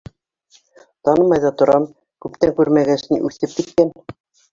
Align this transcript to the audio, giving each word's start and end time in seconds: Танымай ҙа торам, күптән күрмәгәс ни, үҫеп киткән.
Танымай 1.09 1.41
ҙа 1.43 1.51
торам, 1.59 1.85
күптән 2.25 2.53
күрмәгәс 2.61 3.05
ни, 3.13 3.21
үҫеп 3.29 3.55
киткән. 3.59 3.93